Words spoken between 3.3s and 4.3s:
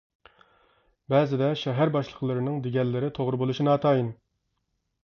بولۇشى ناتايىن.